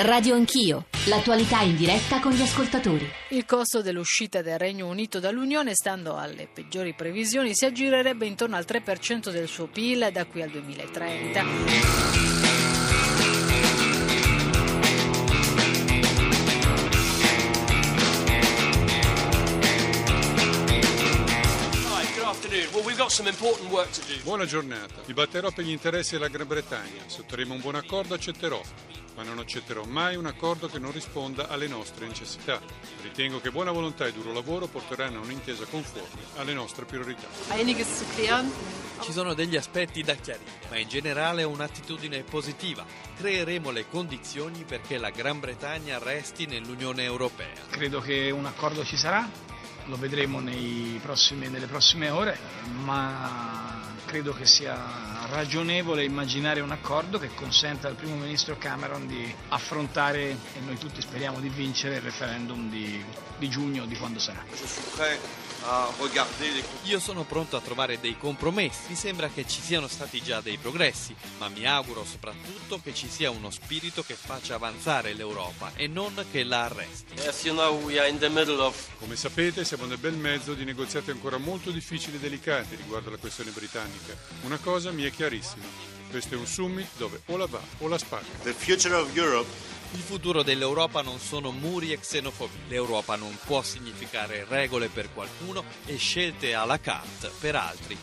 [0.00, 3.04] Radio Anch'io, l'attualità in diretta con gli ascoltatori.
[3.30, 8.64] Il costo dell'uscita del Regno Unito dall'Unione, stando alle peggiori previsioni, si aggirerebbe intorno al
[8.64, 12.27] 3% del suo PIL da qui al 2030.
[24.24, 25.02] Buona giornata.
[25.06, 27.04] Mi batterò per gli interessi della Gran Bretagna.
[27.06, 28.60] Se otterremo un buon accordo accetterò,
[29.14, 32.60] ma non accetterò mai un accordo che non risponda alle nostre necessità.
[33.02, 37.28] Ritengo che buona volontà e duro lavoro porteranno a un'intesa conforme alle nostre priorità.
[39.00, 42.84] Ci sono degli aspetti da chiarire, ma in generale un'attitudine positiva.
[43.16, 47.54] Creeremo le condizioni perché la Gran Bretagna resti nell'Unione Europea.
[47.70, 49.30] Credo che un accordo ci sarà,
[49.88, 50.40] lo vedremo
[51.00, 52.38] prossimi, nelle prossime ore,
[52.82, 59.34] ma credo che sia ragionevole immaginare un accordo che consenta al primo ministro Cameron di
[59.48, 63.02] affrontare, e noi tutti speriamo di vincere, il referendum di,
[63.38, 64.44] di giugno, di quando sarà.
[66.84, 70.56] Io sono pronto a trovare dei compromessi, mi sembra che ci siano stati già dei
[70.56, 75.86] progressi, ma mi auguro soprattutto che ci sia uno spirito che faccia avanzare l'Europa e
[75.86, 77.14] non che la arresti.
[78.98, 83.18] Come sapete siamo nel bel mezzo di negoziati ancora molto difficili e delicati riguardo alla
[83.18, 84.16] questione britannica.
[84.42, 85.64] Una cosa mi è chiarissima,
[86.10, 88.42] questo è un summit dove o la va o la spacca.
[89.92, 92.58] Il futuro dell'Europa non sono muri e xenofobia.
[92.68, 97.96] L'Europa non può significare regole per qualcuno e scelte à la carte per altri.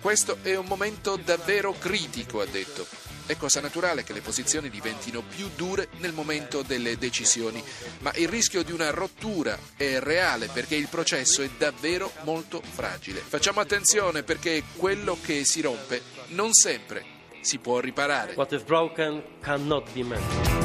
[0.00, 2.86] Questo è un momento davvero critico, ha detto.
[3.26, 7.62] È cosa naturale che le posizioni diventino più dure nel momento delle decisioni,
[7.98, 13.20] ma il rischio di una rottura è reale perché il processo è davvero molto fragile.
[13.20, 18.34] Facciamo attenzione perché quello che si rompe non sempre si può riparare.
[18.34, 20.60] What is broken cannot be mended.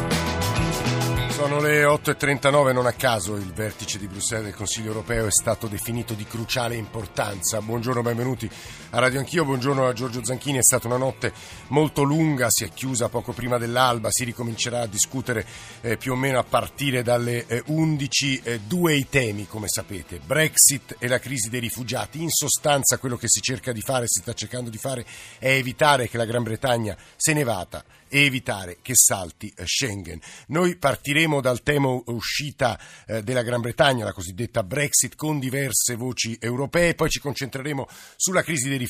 [1.35, 5.67] Sono le 8.39, non a caso il vertice di Bruxelles del Consiglio europeo è stato
[5.67, 7.59] definito di cruciale importanza.
[7.59, 8.49] Buongiorno, benvenuti
[8.95, 11.33] a Radio Anch'io, buongiorno a Giorgio Zanchini, è stata una notte
[11.67, 15.45] molto lunga, si è chiusa poco prima dell'alba, si ricomincerà a discutere
[15.81, 18.41] eh, più o meno a partire dalle eh, 11.
[18.41, 22.21] Eh, due i temi, come sapete, Brexit e la crisi dei rifugiati.
[22.21, 25.05] In sostanza quello che si cerca di fare, si sta cercando di fare,
[25.39, 30.21] è evitare che la Gran Bretagna se ne vada e evitare che salti eh, Schengen.
[30.47, 36.37] Noi partiremo dal tema uscita eh, della Gran Bretagna, la cosiddetta Brexit, con diverse voci
[36.39, 38.83] europee, poi ci concentreremo sulla crisi dei rifugiati.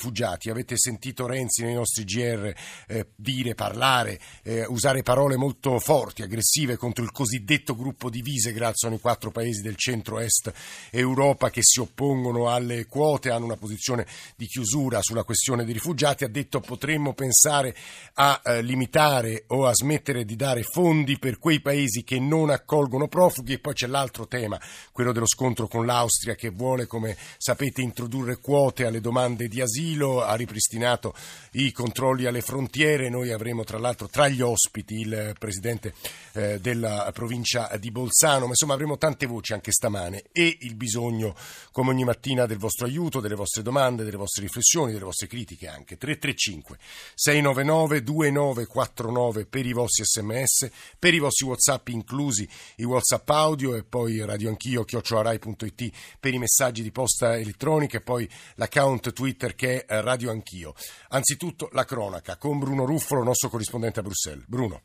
[0.50, 2.54] Avete sentito Renzi nei nostri GR
[2.88, 8.74] eh, dire, parlare, eh, usare parole molto forti, aggressive contro il cosiddetto gruppo di Visegrad,
[8.76, 10.54] sono i quattro paesi del centro-est
[10.92, 14.06] Europa che si oppongono alle quote, hanno una posizione
[14.36, 16.24] di chiusura sulla questione dei rifugiati.
[16.24, 17.76] Ha detto potremmo pensare
[18.16, 23.08] a eh, limitare o a smettere di dare fondi per quei paesi che non accolgono
[23.08, 24.60] profughi e poi c'è l'altro tema,
[24.92, 29.75] quello dello scontro con l'Austria che vuole, come sapete, introdurre quote alle domande di asilo,
[29.80, 31.14] ha ripristinato
[31.52, 35.94] i controlli alle frontiere, noi avremo tra l'altro tra gli ospiti il presidente
[36.34, 40.24] eh, della provincia di Bolzano, ma insomma avremo tante voci anche stamane.
[40.32, 41.36] E il bisogno
[41.72, 45.68] come ogni mattina del vostro aiuto, delle vostre domande, delle vostre riflessioni, delle vostre critiche
[45.68, 45.98] anche.
[45.98, 46.78] 335
[47.16, 50.70] 699 2940 349 per i vostri sms,
[51.00, 52.48] per i vostri whatsapp inclusi
[52.78, 58.02] i whatsapp audio e poi radio anch'io chioccioarai.it per i messaggi di posta elettronica e
[58.02, 60.74] poi l'account Twitter che è Radio Anch'io.
[61.10, 64.46] Anzitutto la cronaca con Bruno Ruffolo, nostro corrispondente a Bruxelles.
[64.48, 64.82] Bruno.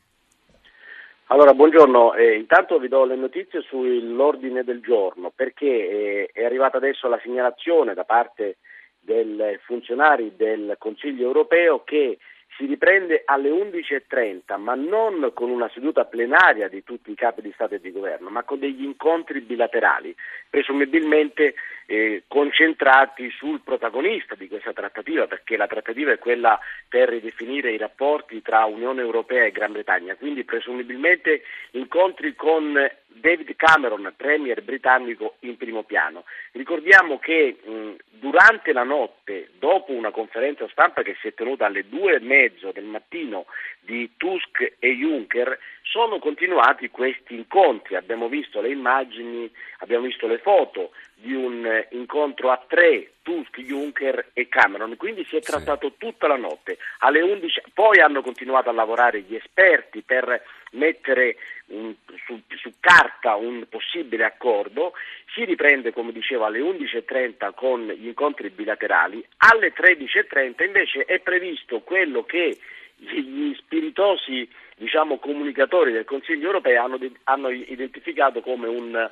[1.27, 2.15] Allora, buongiorno.
[2.15, 7.19] Eh, intanto vi do le notizie sull'ordine del giorno perché eh, è arrivata adesso la
[7.23, 8.57] segnalazione da parte
[8.99, 12.17] dei funzionari del Consiglio europeo che
[12.57, 17.51] si riprende alle 11.30, ma non con una seduta plenaria di tutti i capi di
[17.53, 20.15] Stato e di Governo, ma con degli incontri bilaterali,
[20.51, 21.55] presumibilmente
[21.87, 27.77] eh, concentrati sul protagonista di questa trattativa, perché la trattativa è quella per ridefinire i
[27.77, 32.77] rapporti tra Unione Europea e Gran Bretagna, quindi presumibilmente incontri con
[33.07, 36.25] David Cameron, premier britannico, in primo piano.
[36.51, 41.87] Ricordiamo che mh, durante la notte, dopo una conferenza stampa che si è tenuta alle
[41.87, 43.45] due e mezzo del mattino
[43.79, 45.57] di Tusk e Juncker,
[45.91, 47.95] sono continuati questi incontri.
[47.95, 53.59] Abbiamo visto le immagini, abbiamo visto le foto di un eh, incontro a tre, Tusk,
[53.59, 55.95] Juncker e Cameron, quindi si è trattato sì.
[55.97, 56.77] tutta la notte.
[56.99, 60.41] Alle 11, poi hanno continuato a lavorare gli esperti per
[60.71, 61.35] mettere
[61.67, 61.93] un,
[62.25, 64.93] su, su, carta un possibile accordo,
[65.33, 71.81] si riprende come dicevo alle 11.30 con gli incontri bilaterali, alle 13.30 invece è previsto
[71.81, 72.57] quello che
[73.01, 79.09] gli spiritosi diciamo, comunicatori del Consiglio europeo hanno, hanno identificato come un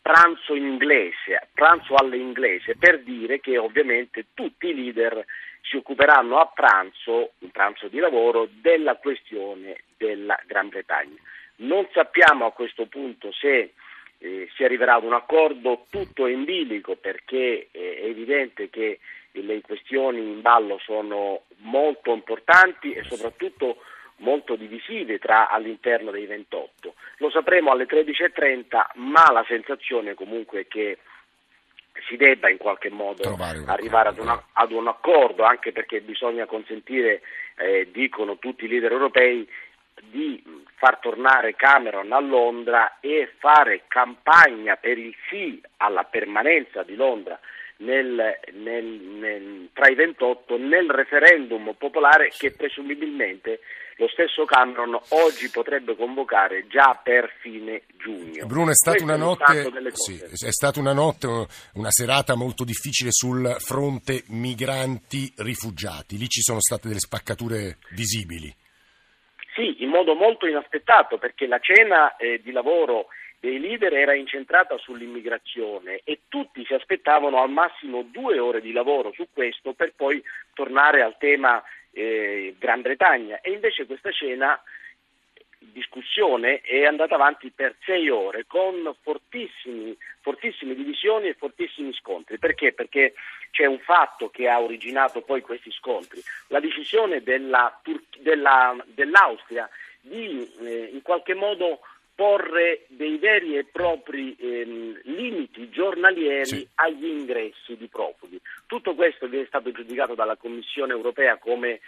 [0.00, 5.24] pranzo inglese, pranzo all'inglese, per dire che ovviamente tutti i leader
[5.62, 11.20] si occuperanno a pranzo, un pranzo di lavoro, della questione della Gran Bretagna.
[11.56, 13.72] Non sappiamo a questo punto se
[14.18, 18.98] eh, si arriverà ad un accordo, tutto in bilico perché è evidente che
[19.42, 23.78] le questioni in ballo sono molto importanti e soprattutto
[24.18, 26.94] molto divisive tra, all'interno dei 28.
[27.18, 30.98] Lo sapremo alle 13.30, ma la sensazione comunque è che
[32.08, 33.36] si debba in qualche modo
[33.66, 37.22] arrivare ad, una, ad, un accordo, anche perché bisogna consentire,
[37.56, 39.48] eh, dicono tutti i leader europei,
[40.00, 40.40] di
[40.76, 47.38] far tornare Cameron a Londra e fare campagna per il sì alla permanenza di Londra
[47.78, 53.60] nel, nel, nel, tra i 28 nel referendum popolare che presumibilmente
[53.98, 58.46] lo stesso Cameron oggi potrebbe convocare già per fine giugno.
[58.46, 61.26] Bruno, è stata, una notte, sì, è stata una notte,
[61.74, 66.16] una serata molto difficile sul fronte migranti-rifugiati.
[66.16, 68.54] Lì ci sono state delle spaccature visibili.
[69.56, 73.08] Sì, in modo molto inaspettato perché la cena eh, di lavoro
[73.40, 79.12] dei leader era incentrata sull'immigrazione e tutti si aspettavano al massimo due ore di lavoro
[79.12, 80.22] su questo per poi
[80.54, 81.62] tornare al tema
[81.92, 84.60] eh, Gran Bretagna e invece questa cena
[85.58, 92.38] discussione è andata avanti per sei ore con fortissime divisioni e fortissimi scontri.
[92.38, 92.72] Perché?
[92.72, 93.14] Perché
[93.50, 96.20] c'è un fatto che ha originato poi questi scontri.
[96.48, 97.80] La decisione della,
[98.18, 99.68] della, dell'Austria
[100.00, 101.80] di eh, in qualche modo
[102.18, 106.68] porre dei veri e propri ehm, limiti giornalieri sì.
[106.74, 108.40] agli ingressi di profughi.
[108.66, 111.78] Tutto questo viene stato giudicato dalla Commissione europea come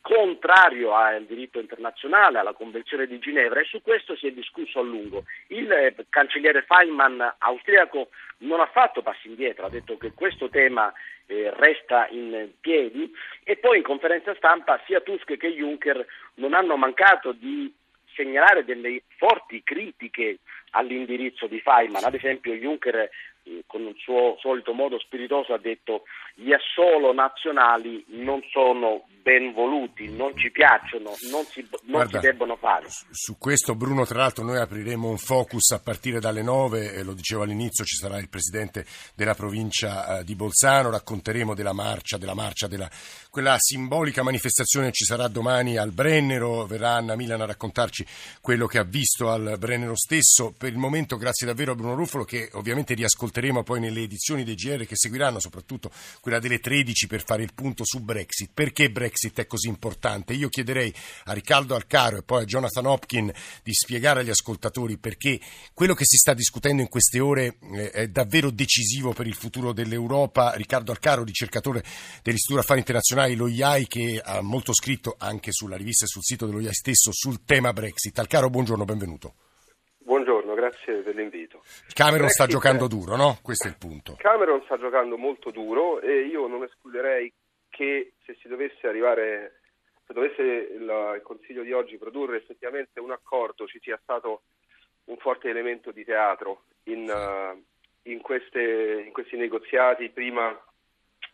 [0.00, 4.82] contrario al diritto internazionale, alla Convenzione di Ginevra e su questo si è discusso a
[4.82, 5.22] lungo.
[5.50, 10.92] Il eh, cancelliere Feynman austriaco non ha fatto passi indietro, ha detto che questo tema
[11.26, 13.08] eh, resta in piedi
[13.44, 16.04] e poi in conferenza stampa sia Tusk che Juncker
[16.34, 17.72] non hanno mancato di
[18.16, 20.38] segnalare delle forti critiche
[20.70, 23.08] all'indirizzo di Feynman, ad esempio Juncker
[23.46, 26.02] eh, con il suo solito modo spiritoso ha detto
[26.34, 32.26] gli assolo nazionali non sono ben voluti, non ci piacciono, non si, non Guarda, si
[32.26, 32.86] debbono fare.
[33.10, 37.12] Su questo Bruno tra l'altro noi apriremo un focus a partire dalle 9, eh, lo
[37.12, 38.84] dicevo all'inizio ci sarà il presidente
[39.16, 42.88] della provincia eh, di Bolzano, racconteremo della marcia, della marcia, della,
[43.28, 48.06] quella simbolica manifestazione che ci sarà domani al Brennero, verrà Anna Milan a raccontarci
[48.40, 50.54] quello che ha visto al Brennero stesso.
[50.56, 52.94] Per il momento grazie davvero a Bruno Ruffolo che ovviamente
[53.36, 55.90] riascolteremo poi nelle edizioni dei GR che seguiranno, soprattutto
[56.20, 58.50] quella delle 13 per fare il punto su Brexit.
[58.52, 59.38] Perché Brexit?
[59.40, 60.32] È così importante.
[60.32, 60.92] Io chiederei
[61.24, 65.38] a Riccardo Alcaro e poi a Jonathan Hopkin di spiegare agli ascoltatori perché
[65.74, 69.72] quello che si sta discutendo in queste ore eh, è davvero decisivo per il futuro
[69.72, 70.52] dell'Europa.
[70.54, 71.84] Riccardo Alcaro, ricercatore
[72.22, 76.46] dell'Istituto Affari Internazionali, lo IAI, che ha molto scritto anche sulla rivista e sul sito
[76.46, 78.18] dello IAI stesso sul tema Brexit.
[78.18, 79.34] Alcaro, buongiorno, benvenuto.
[80.66, 81.62] Grazie per l'invito.
[81.94, 83.38] Cameron Brexit sta giocando duro, no?
[83.40, 84.16] Questo è il punto.
[84.18, 87.32] Cameron sta giocando molto duro e io non escluderei
[87.68, 89.60] che se si dovesse arrivare,
[90.04, 94.42] se dovesse il, il Consiglio di oggi produrre effettivamente un accordo, ci sia stato
[95.04, 97.62] un forte elemento di teatro in, uh,
[98.10, 100.60] in, queste, in questi negoziati, prima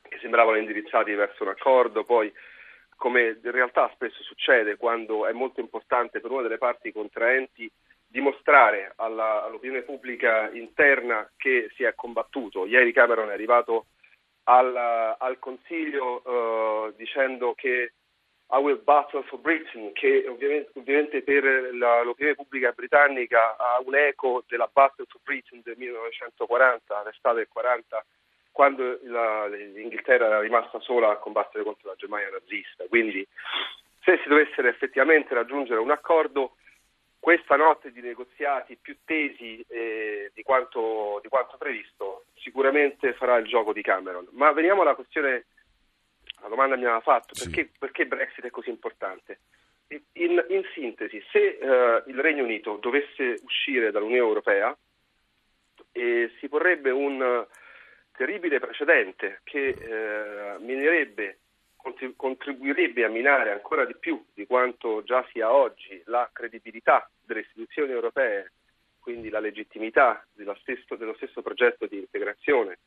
[0.02, 2.30] che sembravano indirizzati verso un accordo, poi
[2.96, 7.70] come in realtà spesso succede quando è molto importante per una delle parti contraenti
[8.12, 12.66] dimostrare alla, all'opinione pubblica interna che si è combattuto.
[12.66, 13.86] Ieri Cameron è arrivato
[14.44, 17.94] al, al Consiglio uh, dicendo che
[18.50, 21.42] I will battle for Britain, che ovviamente, ovviamente per
[21.74, 27.48] la, l'opinione pubblica britannica ha un eco della Battle for Britain del 1940, l'estate del
[27.48, 28.04] 40,
[28.50, 32.84] quando la, l'Inghilterra era rimasta sola a combattere contro la Germania nazista.
[32.88, 33.26] Quindi
[34.04, 36.56] se si dovesse effettivamente raggiungere un accordo,
[37.22, 43.46] questa notte di negoziati più tesi eh, di, quanto, di, quanto, previsto sicuramente farà il
[43.46, 44.26] gioco di Cameron.
[44.32, 45.44] Ma veniamo alla questione,
[46.40, 47.44] la domanda mi aveva fatto, sì.
[47.44, 49.38] perché, perché, Brexit è così importante?
[50.14, 54.76] In, in sintesi, se eh, il Regno Unito dovesse uscire dall'Unione Europea,
[55.92, 57.46] eh, si porrebbe un
[58.16, 61.41] terribile precedente che eh, minerebbe
[62.16, 67.92] contribuirebbe a minare ancora di più di quanto già sia oggi la credibilità delle istituzioni
[67.92, 68.52] europee,
[68.98, 72.78] quindi la legittimità dello stesso, dello stesso progetto di integrazione,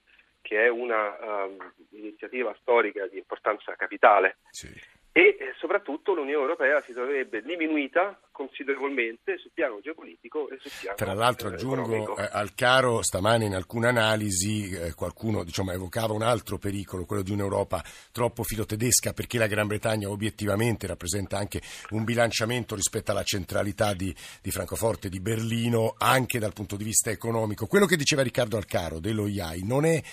[0.41, 4.37] che è un'iniziativa ehm, um, storica di importanza capitale.
[4.49, 5.03] Sì.
[5.17, 11.13] E soprattutto l'Unione Europea si troverebbe diminuita considerevolmente sul piano geopolitico e sul piano Tra
[11.13, 16.57] l'altro aggiungo eh, al caro stamane in alcune analisi eh, qualcuno diciamo, evocava un altro
[16.57, 17.81] pericolo, quello di un'Europa
[18.11, 24.13] troppo filotedesca perché la Gran Bretagna obiettivamente rappresenta anche un bilanciamento rispetto alla centralità di,
[24.41, 27.67] di Francoforte, di Berlino, anche dal punto di vista economico.
[27.67, 30.03] Quello che diceva Riccardo Alcaro dello IAI non è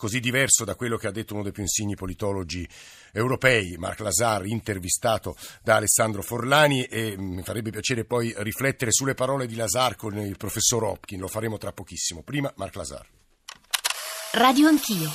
[0.00, 2.66] così diverso da quello che ha detto uno dei più insigni politologi
[3.12, 9.12] europei, Marc Lazar, intervistato da Alessandro Forlani e mm, mi farebbe piacere poi riflettere sulle
[9.12, 12.22] parole di Lazar con il professor Hopkin, lo faremo tra pochissimo.
[12.24, 13.04] Prima Marc Lazar.
[14.32, 15.10] Radio Anch'io.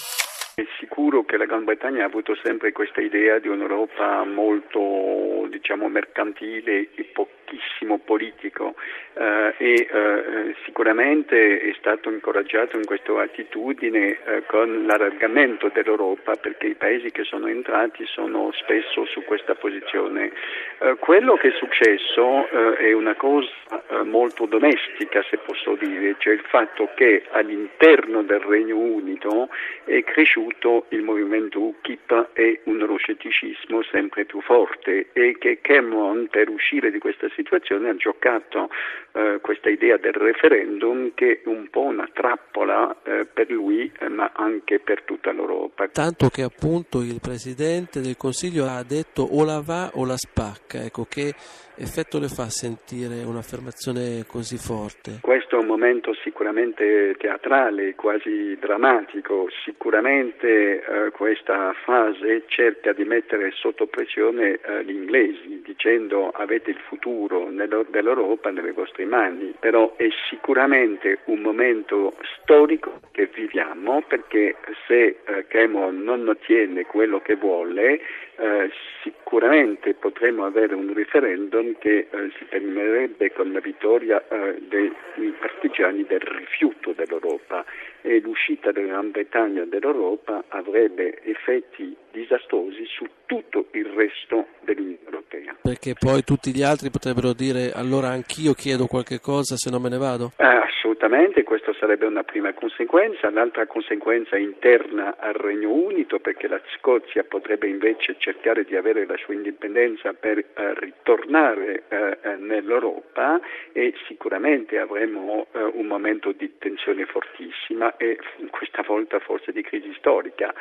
[0.54, 5.90] È sicuro che la Gran Bretagna ha avuto sempre questa idea di un'Europa molto diciamo
[5.90, 7.12] mercantile e
[7.46, 8.76] pochissimo politico
[9.14, 16.68] eh, e eh, sicuramente è stato incoraggiato in questa attitudine eh, con l'allargamento dell'Europa perché
[16.68, 20.32] i paesi che sono entrati sono spesso su questa posizione.
[20.80, 23.50] Eh, quello che è successo eh, è una cosa
[23.90, 29.50] eh, molto domestica se posso dire, cioè il fatto che all'interno del Regno Unito
[29.84, 36.50] è cresciuto il movimento UKIP e un euroscetticismo sempre più forte e che Cameron per
[36.50, 38.70] uscire di questa situazione ha giocato
[39.12, 44.10] eh, questa idea del referendum che è un po' una trappola eh, per lui eh,
[44.10, 45.88] ma anche per tutta l'Europa.
[45.88, 50.84] Tanto che appunto il Presidente del Consiglio ha detto o la va o la spacca,
[50.84, 51.34] ecco che
[51.78, 55.20] effetto le fa sentire un'affermazione così forte?
[55.22, 63.52] Questo è un momento sicuramente teatrale, quasi drammatico, sicuramente eh, questa fase cerca di mettere
[63.52, 70.08] sotto pressione eh, gli inglesi dicendo avete il futuro dell'Europa nelle vostre mani, però è
[70.30, 74.56] sicuramente un momento storico che viviamo perché
[74.88, 78.02] se eh, Cameron non ottiene quello che vuole
[78.38, 78.70] eh,
[79.04, 84.92] sicuramente potremo avere un referendum che eh, si terminerebbe con la vittoria eh, dei
[85.40, 87.66] partigiani del rifiuto dell'Europa
[88.02, 95.56] e l'uscita della Gran Bretagna dall'Europa avrebbe effetti disastrosi su tutto il resto dell'Unione Europea.
[95.62, 99.90] Perché poi tutti gli altri potrebbero dire allora anch'io chiedo qualche cosa se non me
[99.90, 100.32] ne vado?
[100.38, 103.30] Eh, assolutamente, questa sarebbe una prima conseguenza.
[103.30, 109.18] L'altra conseguenza interna al Regno Unito perché la Scozia potrebbe invece cercare di avere la
[109.18, 110.46] sua indipendenza per eh,
[110.80, 113.40] ritornare eh, eh nell'Europa
[113.72, 118.18] e sicuramente avremo eh, un momento di tensione fortissima e
[118.50, 120.52] questa volta forse di crisi storica.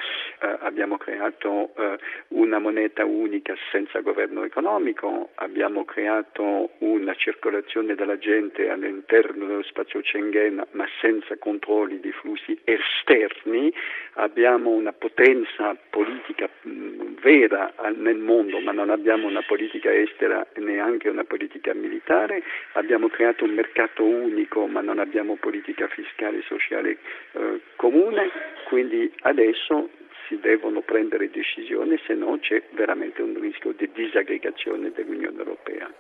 [0.43, 8.19] Eh, abbiamo creato eh, una moneta unica senza governo economico, abbiamo creato una circolazione della
[8.19, 13.73] gente all'interno dello spazio Schengen ma senza controlli di flussi esterni,
[14.15, 17.54] abbiamo una potenza politica mh, vera
[17.97, 22.43] nel mondo ma non abbiamo una politica estera e neanche una politica militare,
[22.73, 26.99] abbiamo creato un mercato unico ma non abbiamo politica fiscale e sociale
[27.33, 28.31] eh, comune,
[28.69, 29.89] quindi adesso
[30.27, 35.91] si devono prendere decisioni, se no c'è veramente un rischio di disaggregazione dell'Unione Europea.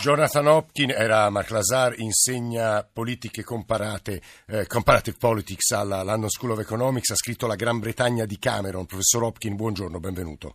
[0.00, 6.60] Jonathan Hopkin era Mark Lazar, insegna politiche comparate, eh, comparative politics alla London School of
[6.60, 8.86] Economics, ha scritto La Gran Bretagna di Cameron.
[8.86, 10.54] Professor Hopkin, buongiorno, benvenuto.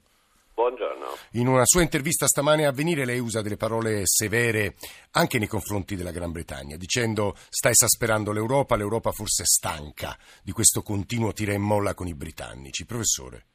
[1.33, 4.75] In una sua intervista stamane a venire lei usa delle parole severe
[5.11, 10.51] anche nei confronti della Gran Bretagna, dicendo sta esasperando l'Europa, l'Europa forse è stanca di
[10.51, 12.85] questo continuo tira e molla con i britannici.
[12.85, 13.45] Professore.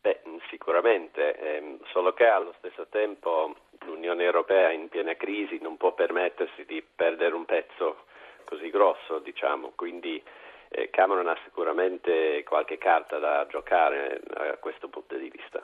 [0.00, 3.54] Beh, sicuramente, ehm, solo che allo stesso tempo
[3.84, 8.04] l'Unione Europea in piena crisi non può permettersi di perdere un pezzo
[8.44, 10.22] così grosso, diciamo, quindi
[10.70, 15.62] eh, Cameron ha sicuramente qualche carta da giocare eh, a questo punto di vista.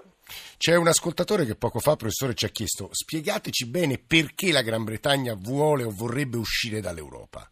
[0.56, 4.85] C'è un ascoltatore che poco fa, professore, ci ha chiesto spiegateci bene perché la Gran
[4.85, 7.49] Bretagna vuole o vorrebbe uscire dall'Europa.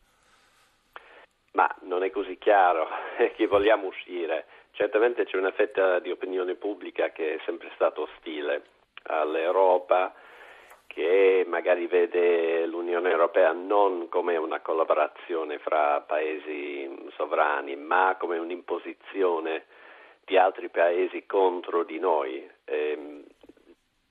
[1.52, 2.88] Ma non è così chiaro
[3.37, 4.47] che vogliamo uscire.
[4.73, 8.62] Certamente c'è una fetta di opinione pubblica che è sempre stata ostile
[9.04, 10.14] all'Europa
[10.93, 19.65] che magari vede l'Unione Europea non come una collaborazione fra paesi sovrani, ma come un'imposizione
[20.25, 22.47] di altri paesi contro di noi.
[22.67, 23.25] Eh,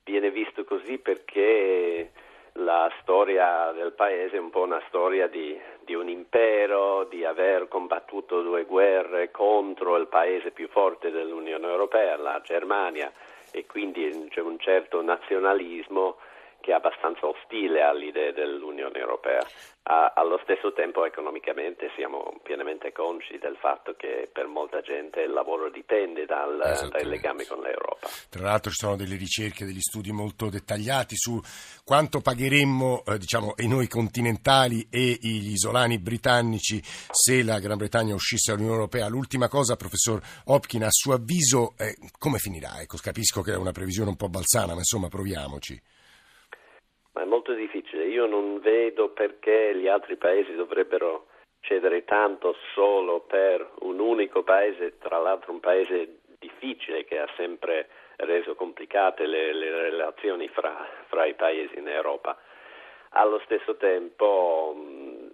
[0.04, 2.10] viene visto così perché
[2.54, 7.68] la storia del paese è un po' una storia di, di, un impero, di aver
[7.68, 13.10] combattuto due guerre contro il paese più forte dell'Unione Europea, la Germania,
[13.52, 16.16] e quindi c'è un certo nazionalismo
[16.62, 19.44] che è abbastanza ostile all'idea dell'Unione Europea.
[19.84, 25.32] A, allo stesso tempo economicamente siamo pienamente consci del fatto che per molta gente il
[25.32, 28.06] lavoro dipende dal, dai legami con l'Europa.
[28.30, 31.40] Tra l'altro ci sono delle ricerche, degli studi molto dettagliati su
[31.84, 38.52] quanto pagheremmo eh, diciamo, noi continentali e gli isolani britannici se la Gran Bretagna uscisse
[38.52, 39.08] dall'Unione Europea.
[39.08, 42.80] L'ultima cosa, professor Hopkin, a suo avviso eh, come finirà?
[42.80, 45.80] Ecco, capisco che è una previsione un po' balzana, ma insomma proviamoci.
[47.12, 48.06] Ma è molto difficile.
[48.06, 51.26] Io non vedo perché gli altri paesi dovrebbero
[51.60, 57.88] cedere tanto solo per un unico paese, tra l'altro un paese difficile che ha sempre
[58.16, 62.36] reso complicate le, le relazioni fra, fra, i paesi in Europa.
[63.10, 64.74] Allo stesso tempo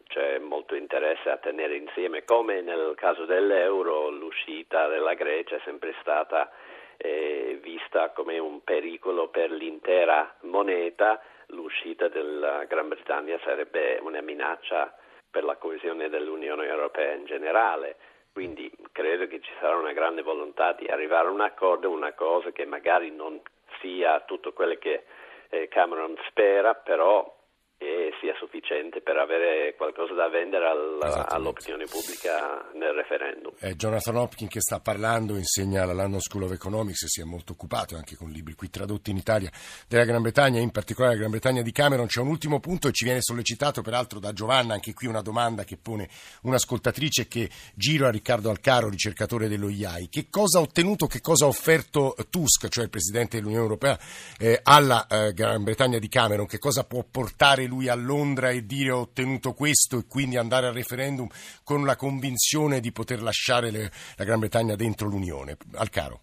[0.08, 5.94] c'è molto interesse a tenere insieme, come nel caso dell'euro, l'uscita della Grecia è sempre
[6.00, 6.50] stata
[6.96, 14.94] eh, vista come un pericolo per l'intera moneta l'uscita della Gran Bretagna sarebbe una minaccia
[15.30, 17.96] per la coesione dell'Unione Europea in generale.
[18.32, 22.50] Quindi credo che ci sarà una grande volontà di arrivare a un accordo, una cosa
[22.50, 23.40] che magari non
[23.80, 25.04] sia tutto quello che
[25.50, 27.36] eh, Cameron spera, però
[27.78, 33.52] e sia sufficiente per avere qualcosa da vendere al, all'opinione pubblica nel referendum.
[33.56, 37.24] È Jonathan Hopkins che sta parlando, insegna alla London School of Economics e si è
[37.24, 39.50] molto occupato anche con libri qui tradotti in Italia
[39.86, 42.06] della Gran Bretagna, in particolare la Gran Bretagna di Cameron.
[42.06, 45.62] C'è un ultimo punto e ci viene sollecitato peraltro da Giovanna, anche qui una domanda
[45.62, 46.08] che pone
[46.42, 50.08] un'ascoltatrice che giro a Riccardo Alcaro, ricercatore dello IAI.
[50.08, 53.96] Che cosa ha ottenuto, che cosa ha offerto Tusk, cioè il Presidente dell'Unione Europea,
[54.36, 56.46] eh, alla eh, Gran Bretagna di Cameron?
[56.46, 60.66] Che cosa può portare lui a Londra e dire ho ottenuto questo e quindi andare
[60.66, 61.28] al referendum
[61.62, 65.56] con la convinzione di poter lasciare le, la Gran Bretagna dentro l'Unione.
[65.76, 66.22] Al caro.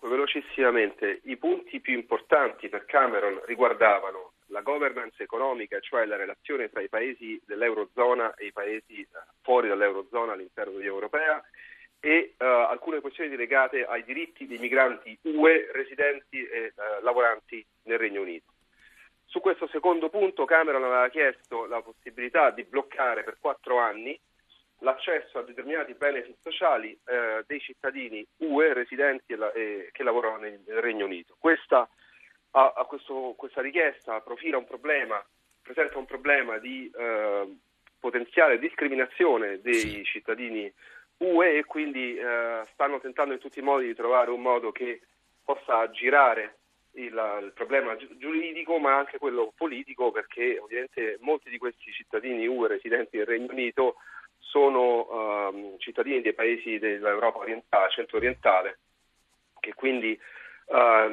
[0.00, 6.82] Velocissimamente, i punti più importanti per Cameron riguardavano la governance economica, cioè la relazione tra
[6.82, 9.08] i paesi dell'Eurozona e i paesi eh,
[9.42, 11.42] fuori dall'Eurozona all'interno dell'Unione Europea
[12.04, 17.98] e uh, alcune questioni legate ai diritti dei migranti UE residenti e uh, lavoranti nel
[17.98, 18.52] Regno Unito.
[19.34, 24.16] Su questo secondo punto Cameron aveva chiesto la possibilità di bloccare per quattro anni
[24.78, 30.36] l'accesso a determinati benefit sociali eh, dei cittadini UE residenti e la, eh, che lavorano
[30.36, 31.34] nel, nel, Regno Unito.
[31.36, 31.88] Questa,
[32.52, 35.20] a, a questo, questa richiesta profila un problema,
[35.60, 37.56] presenta un problema di eh,
[37.98, 40.72] potenziale discriminazione dei cittadini
[41.16, 45.00] UE e quindi eh, stanno tentando in tutti i modi di trovare un modo che
[45.42, 46.58] possa aggirare
[46.94, 52.68] il, il, problema giuridico ma anche quello politico perché ovviamente molti di questi cittadini UE
[52.68, 53.96] residenti nel Regno Unito
[54.38, 58.78] sono um, cittadini dei paesi dell'Europa orientale, centro-orientale
[59.58, 60.18] che quindi
[60.66, 61.10] uh,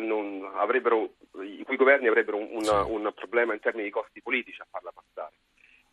[1.41, 5.35] i cui governi avrebbero un, un, problema in termini di costi politici a farla passare.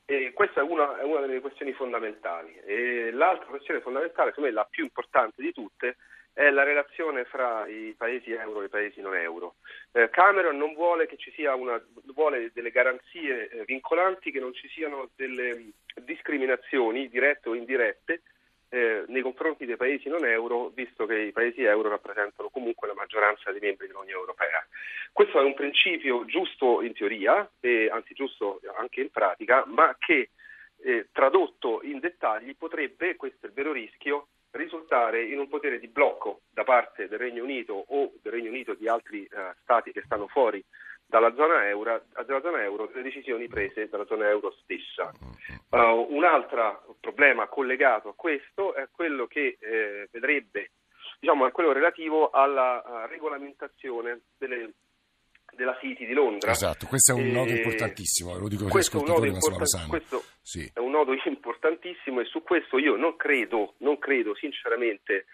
[0.05, 2.59] E questa è una, è una delle questioni fondamentali.
[2.65, 5.97] E l'altra questione fondamentale, secondo me la più importante di tutte,
[6.39, 9.57] è la relazione fra i paesi euro e i paesi non euro.
[9.91, 11.09] Eh, Cameron non vuole
[11.57, 18.23] una, vuole delle garanzie eh, vincolanti, che non ci siano delle discriminazioni dirette o indirette
[18.69, 22.95] eh, nei confronti dei paesi non euro, visto che i paesi euro rappresentano comunque la
[22.95, 24.65] maggioranza dei membri dell'Unione Europea.
[25.11, 30.31] Questo è un principio giusto in teoria, e, anzi giusto anche in pratica, ma che
[30.85, 35.89] eh, tradotto in dettagli potrebbe, questo è il vero rischio, risultare in un potere di
[35.89, 40.03] blocco da parte del Regno Unito o del Regno Unito di altri eh, stati che
[40.05, 40.65] stanno fuori
[41.09, 45.11] dalla zona, euro, dalla zona euro delle decisioni prese dalla zona euro stessa.
[45.71, 50.73] Uh, un altro problema collegato a questo è quello che eh, vedrebbe,
[51.19, 54.73] diciamo, è quello relativo alla uh, regolamentazione delle
[55.55, 56.51] della City di Londra.
[56.51, 59.89] Esatto, questo è un nodo importantissimo, lo dico agli ascoltatori, ma lo sanno.
[59.89, 60.71] Questo sì.
[60.73, 65.27] è un nodo importantissimo e su questo io non credo, non credo sinceramente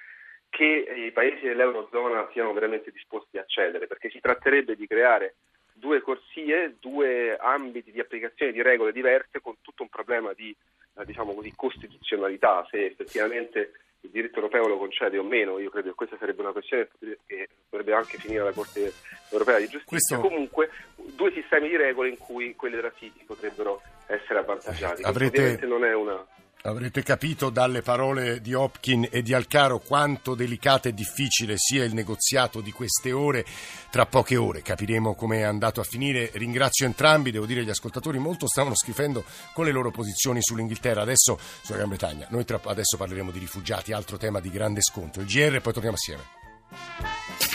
[0.49, 0.65] che
[1.07, 5.37] i paesi dell'Eurozona siano veramente disposti a cedere, perché si tratterebbe di creare
[5.73, 10.55] due corsie, due ambiti di applicazione di regole diverse con tutto un problema di
[10.97, 13.73] eh, diciamo così, costituzionalità, se effettivamente
[14.05, 16.89] il diritto europeo lo concede o meno, io credo che questa sarebbe una questione
[17.27, 18.93] che dovrebbe anche finire alla Corte
[19.31, 20.19] europea di giustizia.
[20.19, 20.21] Questo...
[20.21, 25.03] Comunque, due sistemi di regole in cui quelli della City potrebbero essere avvantaggiati.
[25.03, 25.39] Avrete...
[25.39, 26.25] Ovviamente non è una
[26.67, 31.93] Avrete capito dalle parole di Hopkin e di Alcaro quanto delicato e difficile sia il
[31.93, 33.45] negoziato di queste ore.
[33.91, 36.31] Tra poche ore capiremo come è andato a finire.
[36.33, 41.39] Ringrazio entrambi, devo dire gli ascoltatori molto stavano scrivendo con le loro posizioni sull'Inghilterra, adesso
[41.61, 42.29] sulla Gran Bretagna.
[42.31, 45.21] Noi tra, adesso parleremo di rifugiati, altro tema di grande scontro.
[45.21, 47.54] Il GR poi torniamo assieme.